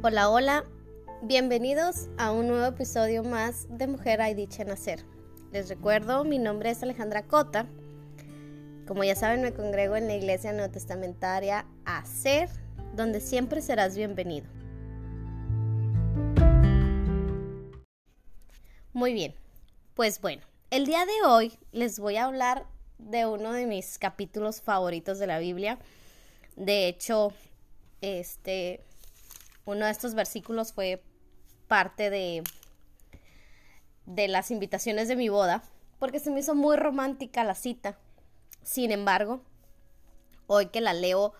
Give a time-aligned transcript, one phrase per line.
[0.00, 0.64] Hola, hola,
[1.22, 5.04] bienvenidos a un nuevo episodio más de Mujer hay dicha nacer.
[5.50, 7.66] Les recuerdo, mi nombre es Alejandra Cota.
[8.86, 12.48] Como ya saben, me congrego en la iglesia neotestamentaria Hacer,
[12.94, 14.46] donde siempre serás bienvenido.
[18.92, 19.34] Muy bien,
[19.94, 22.66] pues bueno, el día de hoy les voy a hablar
[22.98, 25.76] de uno de mis capítulos favoritos de la Biblia.
[26.54, 27.32] De hecho,
[28.00, 28.84] este,
[29.68, 31.02] uno de estos versículos fue
[31.66, 32.42] parte de,
[34.06, 35.62] de las invitaciones de mi boda,
[35.98, 37.98] porque se me hizo muy romántica la cita.
[38.62, 39.42] Sin embargo,
[40.46, 41.34] hoy que la leo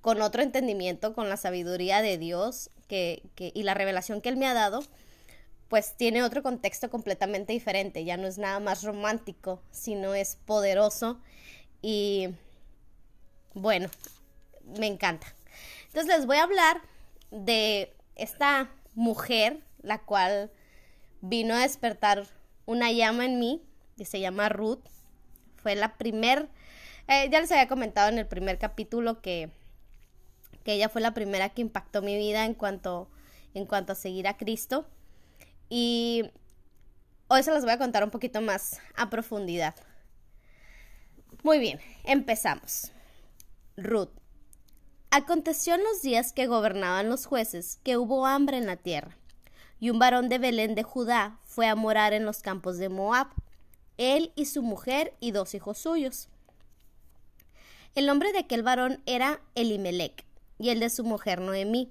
[0.00, 4.46] con otro entendimiento, con la sabiduría de Dios que, y la revelación que Él me
[4.46, 4.82] ha dado,
[5.68, 8.04] pues tiene otro contexto completamente diferente.
[8.04, 11.20] Ya no es nada más romántico, sino es poderoso
[11.82, 12.30] y
[13.52, 13.90] bueno,
[14.78, 15.26] me encanta.
[15.88, 16.80] Entonces les voy a hablar
[17.30, 20.50] de esta mujer, la cual
[21.20, 22.26] vino a despertar
[22.64, 23.62] una llama en mí,
[23.96, 24.84] que se llama Ruth.
[25.56, 26.48] Fue la primer,
[27.08, 29.50] eh, ya les había comentado en el primer capítulo que,
[30.64, 33.08] que ella fue la primera que impactó mi vida en cuanto,
[33.54, 34.86] en cuanto a seguir a Cristo.
[35.68, 36.30] Y
[37.28, 39.74] hoy se las voy a contar un poquito más a profundidad.
[41.42, 42.92] Muy bien, empezamos.
[43.76, 44.10] Ruth.
[45.16, 49.16] Aconteció en los días que gobernaban los jueces que hubo hambre en la tierra,
[49.80, 53.28] y un varón de Belén de Judá fue a morar en los campos de Moab,
[53.96, 56.28] él y su mujer y dos hijos suyos.
[57.94, 60.26] El nombre de aquel varón era Elimelech,
[60.58, 61.90] y el de su mujer Noemí,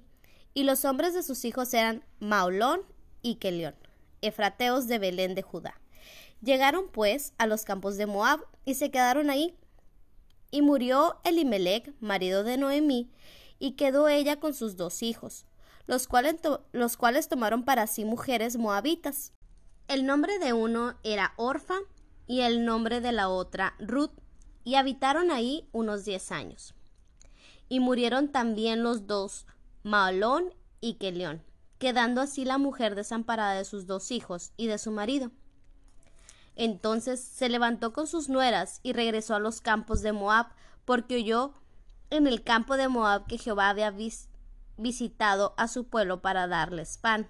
[0.54, 2.82] y los hombres de sus hijos eran Maolón
[3.22, 3.74] y Kelión,
[4.22, 5.80] efrateos de Belén de Judá.
[6.42, 9.56] Llegaron pues a los campos de Moab y se quedaron ahí.
[10.56, 13.10] Y murió Elimelech, marido de Noemí,
[13.58, 15.44] y quedó ella con sus dos hijos,
[15.86, 16.36] los cuales,
[16.72, 19.34] los cuales tomaron para sí mujeres moabitas.
[19.86, 21.74] El nombre de uno era Orfa
[22.26, 24.12] y el nombre de la otra Ruth,
[24.64, 26.74] y habitaron ahí unos diez años.
[27.68, 29.44] Y murieron también los dos,
[29.82, 31.42] Maalón y Kelión,
[31.76, 35.32] quedando así la mujer desamparada de sus dos hijos y de su marido.
[36.56, 40.46] Entonces se levantó con sus nueras y regresó a los campos de Moab,
[40.84, 41.52] porque oyó
[42.10, 43.94] en el campo de Moab que Jehová había
[44.76, 47.28] visitado a su pueblo para darles pan.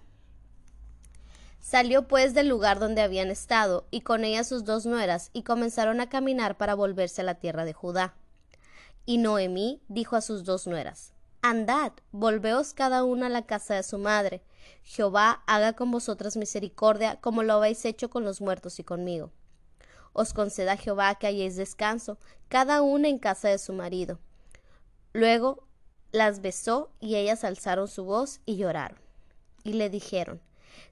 [1.60, 6.00] Salió pues del lugar donde habían estado, y con ella sus dos nueras, y comenzaron
[6.00, 8.14] a caminar para volverse a la tierra de Judá.
[9.04, 11.12] Y Noemí dijo a sus dos nueras
[11.42, 14.42] Andad, volveos cada una a la casa de su madre.
[14.82, 19.30] Jehová haga con vosotras misericordia, como lo habéis hecho con los muertos y conmigo.
[20.12, 22.18] Os conceda Jehová que halléis descanso,
[22.48, 24.18] cada una en casa de su marido.
[25.12, 25.66] Luego
[26.12, 28.98] las besó y ellas alzaron su voz y lloraron.
[29.64, 30.40] Y le dijeron,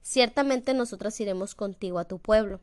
[0.01, 2.59] Ciertamente nosotras iremos contigo a tu pueblo.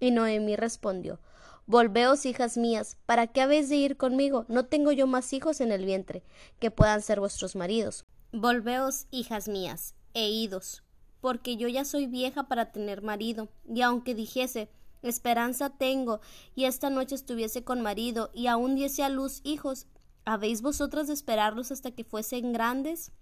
[0.00, 1.20] Y Noemí respondió,
[1.66, 4.44] Volveos, hijas mías, ¿para qué habéis de ir conmigo?
[4.48, 6.22] No tengo yo más hijos en el vientre,
[6.58, 8.04] que puedan ser vuestros maridos.
[8.32, 10.82] Volveos, hijas mías, e idos,
[11.20, 14.68] porque yo ya soy vieja para tener marido, y aunque dijese
[15.02, 16.20] esperanza tengo,
[16.54, 19.86] y esta noche estuviese con marido, y aún diese a luz hijos,
[20.24, 23.12] ¿habéis vosotras de esperarlos hasta que fuesen grandes?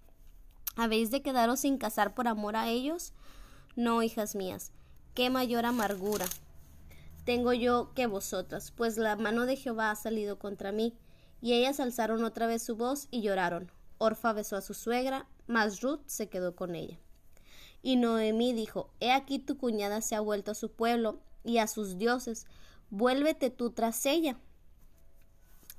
[0.75, 3.13] ¿Habéis de quedaros sin casar por amor a ellos?
[3.75, 4.71] No, hijas mías,
[5.13, 6.25] qué mayor amargura
[7.23, 10.97] tengo yo que vosotras, pues la mano de Jehová ha salido contra mí.
[11.39, 13.71] Y ellas alzaron otra vez su voz y lloraron.
[13.97, 16.97] Orfa besó a su suegra, mas Ruth se quedó con ella.
[17.83, 21.67] Y Noemí dijo, He aquí tu cuñada se ha vuelto a su pueblo y a
[21.67, 22.45] sus dioses,
[22.89, 24.37] vuélvete tú tras ella.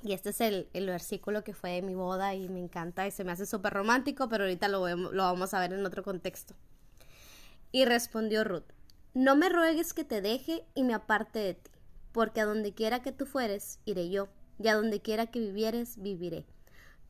[0.02, 3.10] Y este es el, el versículo que fue de mi boda y me encanta y
[3.12, 6.54] se me hace súper romántico, pero ahorita lo, lo vamos a ver en otro contexto.
[7.70, 8.64] Y respondió Ruth,
[9.14, 11.70] no me ruegues que te deje y me aparte de ti,
[12.12, 14.28] porque a donde quiera que tú fueres, iré yo,
[14.58, 16.44] y a donde quiera que vivieres, viviré.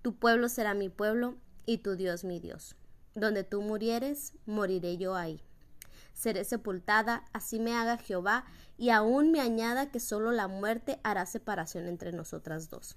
[0.02, 1.36] Tu pueblo será mi pueblo,
[1.66, 2.76] y tu Dios mi Dios.
[3.14, 5.40] Donde tú murieres, moriré yo ahí.
[6.14, 8.44] Seré sepultada, así me haga Jehová,
[8.78, 12.96] y aún me añada que solo la muerte hará separación entre nosotras dos.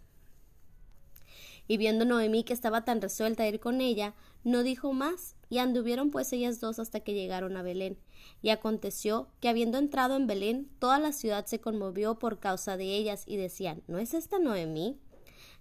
[1.68, 4.14] Y viendo Noemí que estaba tan resuelta a ir con ella,
[4.44, 7.98] no dijo más, y anduvieron pues ellas dos hasta que llegaron a Belén.
[8.42, 12.96] Y aconteció que habiendo entrado en Belén, toda la ciudad se conmovió por causa de
[12.96, 15.00] ellas, y decían ¿No es esta Noemí?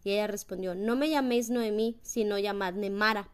[0.04, 3.30] Y ella respondió No me llaméis Noemí, sino llamadme Mara,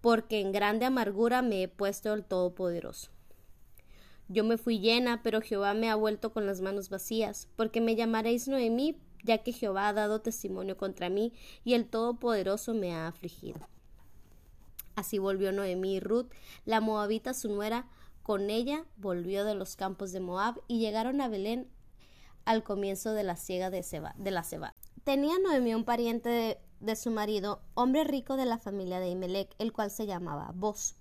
[0.00, 3.10] porque en grande amargura me he puesto el Todopoderoso.
[4.28, 7.94] Yo me fui llena, pero Jehová me ha vuelto con las manos vacías, porque me
[7.94, 11.32] llamaréis Noemí, ya que Jehová ha dado testimonio contra mí
[11.64, 13.60] y el Todopoderoso me ha afligido.
[14.94, 16.32] Así volvió Noemí y Ruth,
[16.64, 17.86] la moabita su nuera,
[18.22, 21.68] con ella volvió de los campos de Moab y llegaron a Belén
[22.44, 23.84] al comienzo de la siega de,
[24.16, 24.74] de la cebada.
[25.06, 29.72] Tenía Noemí un pariente de, su marido, hombre rico de la familia de Imelec, el
[29.72, 30.96] cual se llamaba Boz.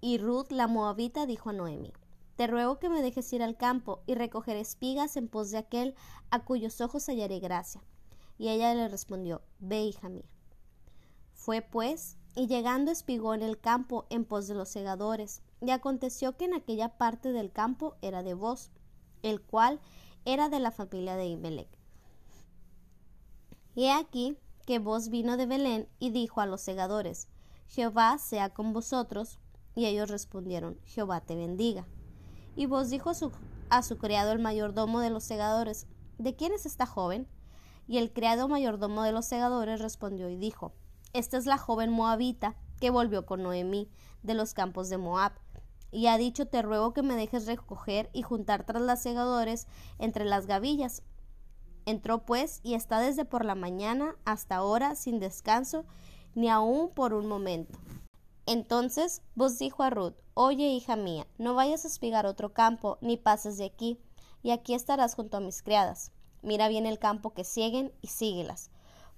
[0.00, 1.92] Y Ruth la moabita dijo a Noemí,
[2.34, 5.94] Te ruego que me dejes ir al campo y recoger espigas en pos de aquel
[6.32, 7.80] a cuyos ojos hallaré gracia.
[8.36, 10.28] Y ella le respondió, Ve, hija mía.
[11.32, 15.40] Fue pues y llegando espigó en el campo en pos de los segadores.
[15.60, 18.72] Y aconteció que en aquella parte del campo era de vos,
[19.22, 19.78] el cual
[20.24, 21.79] era de la familia de Imelec.
[23.74, 24.36] Y he aquí
[24.66, 27.28] que vos vino de Belén y dijo a los segadores,
[27.68, 29.38] Jehová sea con vosotros.
[29.76, 31.86] Y ellos respondieron, Jehová te bendiga.
[32.56, 33.12] Y vos dijo
[33.70, 35.86] a su criado el mayordomo de los segadores,
[36.18, 37.28] ¿de quién es esta joven?
[37.86, 40.72] Y el criado mayordomo de los segadores respondió y dijo,
[41.12, 43.88] esta es la joven moabita que volvió con Noemí
[44.22, 45.32] de los campos de Moab.
[45.92, 49.66] Y ha dicho, te ruego que me dejes recoger y juntar tras las segadores
[49.98, 51.02] entre las gavillas.
[51.86, 55.84] Entró pues y está desde por la mañana hasta ahora sin descanso,
[56.34, 57.78] ni aun por un momento.
[58.46, 63.16] Entonces vos dijo a Ruth, Oye, hija mía, no vayas a espigar otro campo, ni
[63.16, 63.98] pases de aquí,
[64.42, 66.12] y aquí estarás junto a mis criadas.
[66.42, 68.70] Mira bien el campo que siguen y síguelas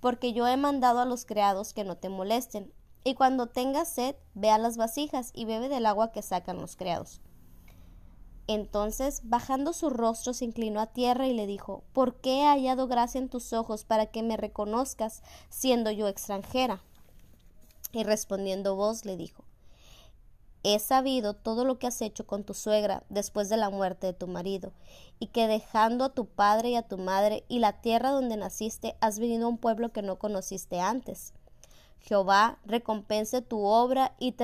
[0.02, 2.74] porque yo he mandado a los criados que no te molesten.
[3.04, 6.74] Y cuando tengas sed, ve a las vasijas y bebe del agua que sacan los
[6.74, 7.20] criados.
[8.46, 12.88] Entonces, bajando su rostro, se inclinó a tierra y le dijo, ¿Por qué he hallado
[12.88, 16.82] gracia en tus ojos para que me reconozcas, siendo yo extranjera?
[17.92, 19.44] Y respondiendo vos, le dijo,
[20.64, 24.12] He sabido todo lo que has hecho con tu suegra después de la muerte de
[24.12, 24.72] tu marido,
[25.18, 28.96] y que dejando a tu padre y a tu madre y la tierra donde naciste,
[29.00, 31.32] has venido a un pueblo que no conociste antes.
[32.00, 34.34] Jehová recompense tu obra y,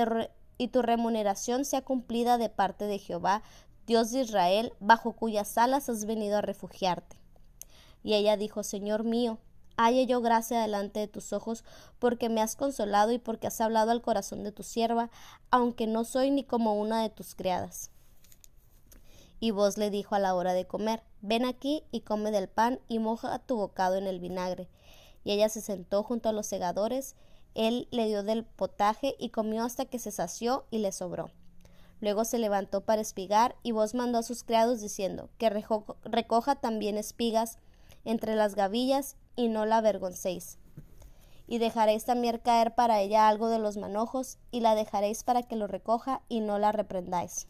[0.57, 3.41] y tu remuneración sea cumplida de parte de Jehová,
[3.89, 7.17] Dios de Israel, bajo cuyas alas has venido a refugiarte.
[8.03, 9.39] Y ella dijo, Señor mío,
[9.77, 11.63] halle yo gracia delante de tus ojos,
[11.97, 15.09] porque me has consolado y porque has hablado al corazón de tu sierva,
[15.49, 17.89] aunque no soy ni como una de tus criadas.
[19.39, 22.79] Y vos le dijo a la hora de comer, ven aquí y come del pan
[22.87, 24.69] y moja tu bocado en el vinagre.
[25.23, 27.15] Y ella se sentó junto a los segadores,
[27.55, 31.31] él le dio del potaje y comió hasta que se sació y le sobró.
[32.01, 36.97] Luego se levantó para espigar, y vos mandó a sus criados diciendo que recoja también
[36.97, 37.57] espigas
[38.05, 40.57] entre las gavillas y no la avergoncéis.
[41.47, 45.55] Y dejaréis también caer para ella algo de los manojos, y la dejaréis para que
[45.55, 47.47] lo recoja, y no la reprendáis.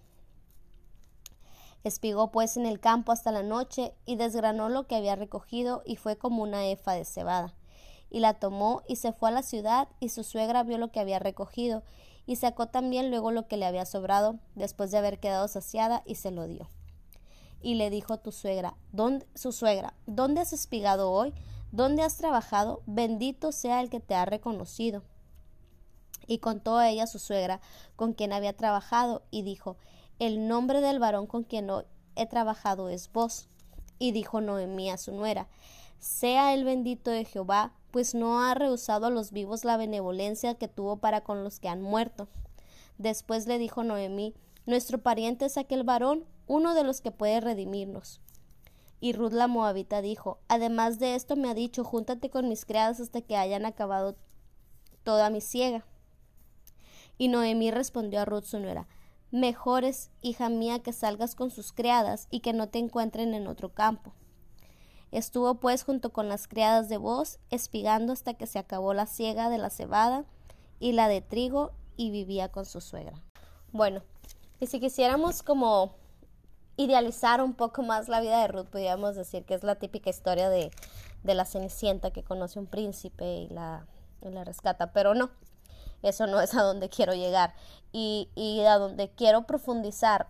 [1.83, 5.97] Espigó pues en el campo hasta la noche, y desgranó lo que había recogido, y
[5.97, 7.53] fue como una efa de cebada.
[8.09, 10.99] Y la tomó, y se fue a la ciudad, y su suegra vio lo que
[10.99, 11.83] había recogido,
[12.29, 16.13] y sacó también luego lo que le había sobrado, después de haber quedado saciada, y
[16.13, 16.69] se lo dio.
[17.59, 21.33] Y le dijo tu suegra, ¿dónde, su suegra, ¿dónde has espigado hoy?
[21.71, 22.83] ¿Dónde has trabajado?
[22.85, 25.01] Bendito sea el que te ha reconocido.
[26.27, 27.61] Y contó a ella su suegra
[27.95, 29.77] con quien había trabajado, y dijo,
[30.19, 31.85] El nombre del varón con quien hoy
[32.15, 33.47] he trabajado es vos.
[33.97, 35.47] Y dijo Noemí a su nuera,
[35.97, 40.67] Sea el bendito de Jehová, pues no ha rehusado a los vivos la benevolencia que
[40.67, 42.27] tuvo para con los que han muerto.
[42.97, 44.35] Después le dijo Noemí,
[44.65, 48.21] Nuestro pariente es aquel varón, uno de los que puede redimirnos.
[48.99, 52.99] Y Ruth la Moabita dijo, Además de esto me ha dicho, júntate con mis criadas
[52.99, 54.15] hasta que hayan acabado
[55.03, 55.85] toda mi siega.
[57.17, 58.87] Y Noemí respondió a Ruth su nuera,
[59.31, 63.47] Mejor es, hija mía, que salgas con sus criadas y que no te encuentren en
[63.47, 64.13] otro campo.
[65.11, 69.49] Estuvo pues junto con las criadas de voz, espigando hasta que se acabó la siega
[69.49, 70.25] de la cebada
[70.79, 73.21] y la de trigo, y vivía con su suegra.
[73.73, 74.01] Bueno,
[74.61, 75.95] y si quisiéramos como
[76.77, 80.49] idealizar un poco más la vida de Ruth, podríamos decir que es la típica historia
[80.49, 80.71] de,
[81.23, 83.85] la Cenicienta que conoce un príncipe y la,
[84.21, 85.29] la, rescata, pero no,
[86.01, 87.53] eso no es a donde quiero llegar.
[87.91, 90.29] Y, y a donde quiero profundizar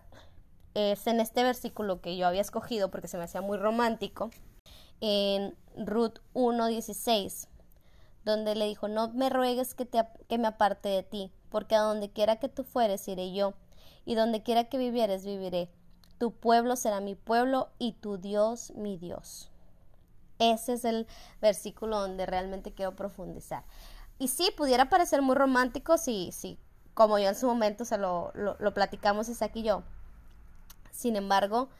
[0.74, 4.30] es en este versículo que yo había escogido porque se me hacía muy romántico,
[5.00, 7.48] en Ruth 1.16,
[8.24, 11.80] donde le dijo, no me ruegues que, te, que me aparte de ti, porque a
[11.80, 13.54] donde quiera que tú fueres iré yo,
[14.04, 15.70] y donde quiera que vivieres viviré
[16.20, 19.50] tu pueblo será mi pueblo y tu Dios mi Dios.
[20.38, 21.06] Ese es el
[21.40, 23.64] versículo donde realmente quiero profundizar.
[24.18, 26.58] Y sí, pudiera parecer muy romántico si, sí,
[26.92, 29.82] como yo en su momento se lo, lo, platicamos Isaac y yo.
[30.90, 31.70] Sin embargo,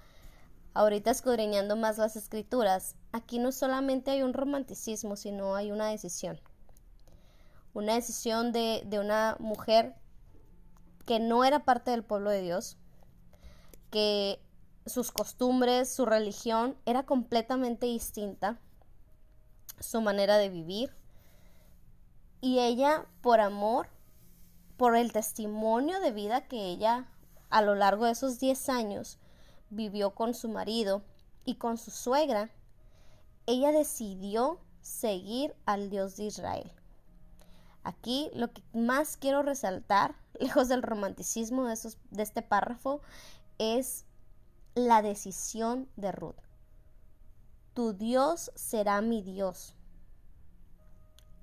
[0.74, 6.40] ahorita escudriñando más las escrituras, aquí no solamente hay un romanticismo, sino hay una decisión.
[7.72, 9.94] una decisión de, de una mujer
[11.06, 12.76] que no era parte del pueblo de Dios,
[13.90, 14.42] que
[14.86, 18.58] sus costumbres, su religión era completamente distinta,
[19.78, 20.94] su manera de vivir.
[22.40, 23.88] Y ella, por amor,
[24.76, 27.06] por el testimonio de vida que ella
[27.50, 29.18] a lo largo de esos 10 años
[29.70, 31.02] vivió con su marido
[31.44, 32.50] y con su suegra,
[33.46, 36.72] ella decidió seguir al Dios de Israel.
[37.82, 43.00] Aquí lo que más quiero resaltar, lejos del romanticismo de, esos, de este párrafo,
[43.58, 44.04] es
[44.74, 46.36] la decisión de Ruth.
[47.74, 49.74] Tu Dios será mi Dios.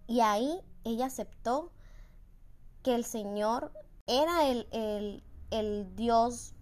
[0.08, 1.72] Y ahí ella aceptó
[2.84, 3.72] que el Señor
[4.06, 6.54] era el, el, el Dios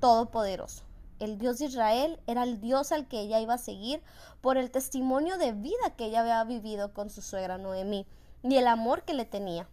[0.00, 0.85] todopoderoso.
[1.18, 4.02] El Dios de Israel era el Dios al que ella iba a seguir
[4.40, 8.06] por el testimonio de vida que ella había vivido con su suegra Noemí
[8.42, 9.68] y el amor que le tenía.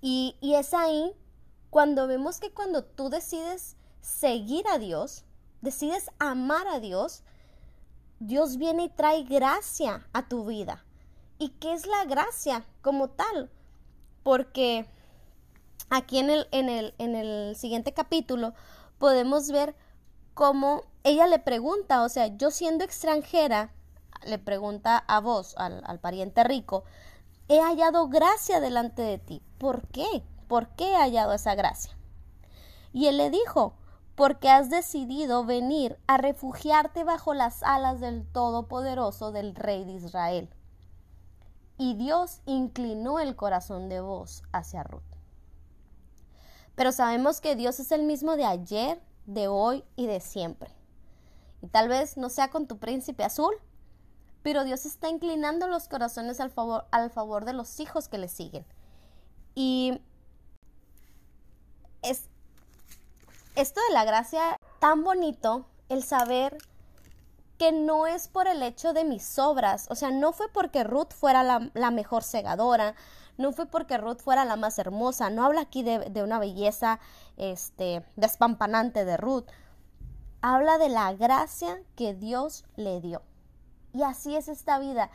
[0.00, 1.12] Y, y es ahí
[1.70, 5.24] cuando vemos que cuando tú decides seguir a Dios,
[5.60, 7.22] decides amar a Dios,
[8.20, 10.84] Dios viene y trae gracia a tu vida.
[11.38, 13.50] ¿Y qué es la gracia como tal?
[14.22, 14.88] Porque
[15.90, 18.54] aquí en el, en el, en el siguiente capítulo
[18.98, 19.74] podemos ver
[20.34, 23.72] cómo ella le pregunta, o sea, yo siendo extranjera,
[24.24, 26.84] le pregunta a vos, al, al pariente rico,
[27.48, 29.42] he hallado gracia delante de ti.
[29.58, 30.22] ¿Por qué?
[30.48, 31.96] ¿Por qué he hallado esa gracia?
[32.92, 33.74] Y él le dijo,
[34.18, 40.50] porque has decidido venir a refugiarte bajo las alas del Todopoderoso del Rey de Israel.
[41.76, 45.07] Y Dios inclinó el corazón de vos hacia Ruth.
[46.78, 50.70] Pero sabemos que Dios es el mismo de ayer, de hoy y de siempre.
[51.60, 53.52] Y tal vez no sea con tu príncipe azul,
[54.44, 58.28] pero Dios está inclinando los corazones al favor, al favor de los hijos que le
[58.28, 58.64] siguen.
[59.56, 60.00] Y
[62.02, 62.28] es,
[63.56, 66.56] esto de la gracia tan bonito, el saber
[67.58, 71.12] que no es por el hecho de mis obras, o sea, no fue porque Ruth
[71.12, 72.94] fuera la, mejor segadora,
[73.38, 77.00] no fue porque Ruth fuera la más hermosa, no habla aquí de, una belleza
[77.36, 79.46] este, despampanante de Ruth,
[80.42, 83.22] habla de la gracia que Dios le dio.
[83.94, 85.10] Y así es esta vida,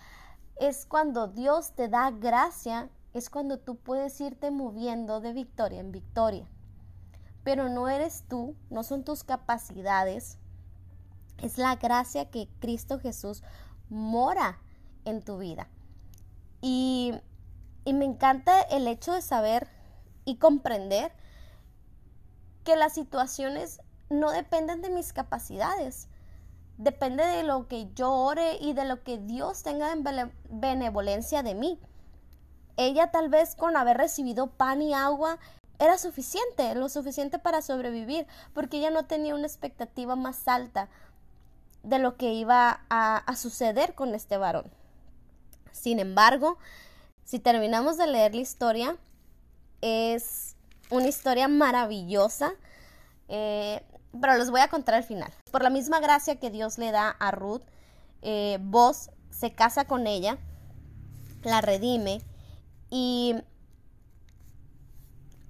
[0.56, 5.92] es cuando Dios te da gracia, es cuando tú puedes irte moviendo de victoria en
[5.92, 6.48] victoria
[7.44, 10.38] pero no eres tú, no son tus capacidades,
[11.42, 13.44] es la gracia que Cristo Jesús
[13.90, 14.60] mora
[15.06, 15.68] en tu vida.
[16.62, 17.14] Y,
[17.92, 19.68] me encanta el hecho de saber
[20.24, 21.12] y comprender
[22.64, 26.08] que las situaciones no dependen de mis capacidades,
[26.78, 30.04] depende de lo que yo ore y de lo que Dios tenga en
[30.50, 31.78] benevolencia de mí.
[32.78, 35.40] Ella tal vez con haber recibido pan y agua
[35.80, 40.90] era suficiente, lo suficiente para sobrevivir, porque ella no tenía una expectativa más alta
[41.84, 44.72] de lo que iba a, suceder con este varón.
[45.72, 46.58] Sin embargo,
[47.24, 48.98] si terminamos de leer la historia,
[49.82, 50.56] es
[50.90, 52.54] una historia maravillosa,
[53.28, 53.84] eh,
[54.20, 55.32] pero les voy a contar al final.
[55.52, 57.64] Por la misma gracia que Dios le da a Ruth,
[58.22, 60.38] eh, Vos se casa con ella,
[61.44, 62.22] la redime
[62.90, 63.36] y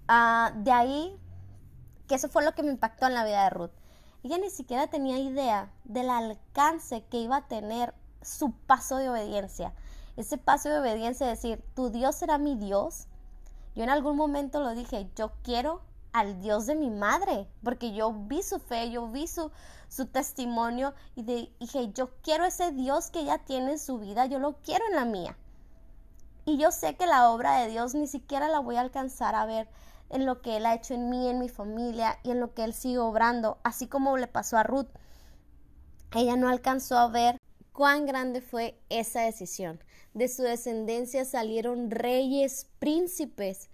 [0.08, 1.20] Ah, de ahí,
[2.08, 3.72] que eso fue lo que me impactó en la vida de Ruth.
[4.24, 9.74] Ella ni siquiera tenía idea del alcance que iba a tener su paso de obediencia.
[10.16, 13.08] Ese paso de obediencia, decir, tu Dios será mi Dios.
[13.76, 18.14] Yo en algún momento lo dije, yo quiero al Dios de mi madre, porque yo
[18.14, 19.52] vi su fe, yo vi su,
[19.90, 24.38] su testimonio y dije, yo quiero ese Dios que ella tiene en su vida, yo
[24.38, 25.36] lo quiero en la mía.
[26.46, 29.46] Y yo sé que la obra de Dios ni siquiera la voy a alcanzar a
[29.46, 29.68] ver
[30.10, 32.64] en lo que Él ha hecho en mí, en mi familia y en lo que
[32.64, 34.90] Él sigue obrando, así como le pasó a Ruth.
[36.14, 37.38] Ella no alcanzó a ver
[37.72, 39.82] cuán grande fue esa decisión.
[40.14, 43.70] De su descendencia salieron reyes, príncipes,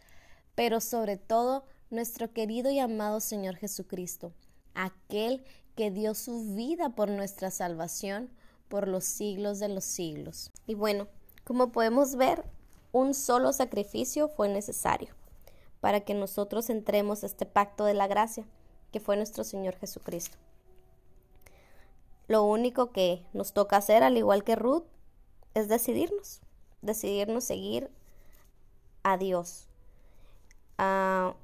[0.56, 4.32] pero sobre todo nuestro querido y amado Señor Jesucristo,
[4.74, 5.44] aquel
[5.76, 8.30] que dio su vida por nuestra salvación
[8.70, 10.52] por los siglos de los siglos.
[10.68, 11.08] Y bueno,
[11.44, 12.46] como podemos ver,
[12.92, 15.14] un solo sacrificio fue necesario
[15.82, 18.46] para que nosotros entremos a este pacto de la gracia,
[18.92, 20.38] que fue nuestro Señor Jesucristo.
[22.28, 24.84] Lo único que nos toca hacer, al igual que Ruth,
[25.60, 26.42] es decidirnos,
[26.82, 27.90] decidirnos seguir
[29.04, 29.68] a Dios,
[30.78, 31.36] a,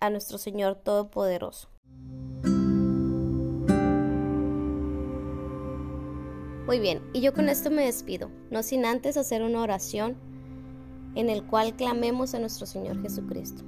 [0.00, 1.68] a nuestro Señor Todopoderoso.
[6.66, 10.16] Muy bien, y yo con esto me despido, no sin antes hacer una oración
[11.14, 13.62] en el cual clamemos a nuestro Señor Jesucristo.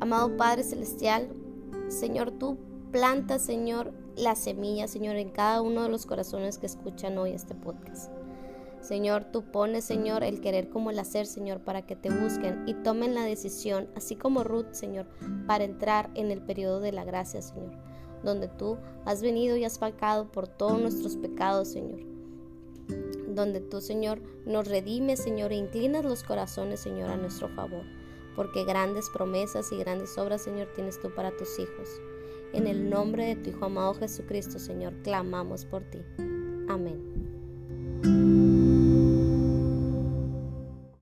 [0.00, 1.28] Amado Padre Celestial,
[1.88, 2.58] Señor, tú
[2.92, 7.54] planta, Señor, la semilla, Señor, en cada uno de los corazones que escuchan hoy este
[7.54, 8.15] podcast.
[8.86, 12.74] Señor, tú pones, Señor, el querer como el hacer, Señor, para que te busquen y
[12.74, 15.06] tomen la decisión, así como Ruth, Señor,
[15.48, 17.72] para entrar en el periodo de la gracia, Señor,
[18.22, 21.98] donde tú has venido y has pagado por todos nuestros pecados, Señor.
[23.26, 27.82] Donde tú, Señor, nos redimes, Señor, e inclinas los corazones, Señor, a nuestro favor.
[28.36, 31.88] Porque grandes promesas y grandes obras, Señor, tienes tú para tus hijos.
[32.52, 35.98] En el nombre de tu Hijo amado Jesucristo, Señor, clamamos por ti.
[36.68, 37.35] Amén.